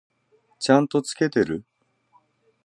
[0.57, 1.63] ちゃんと付けてる？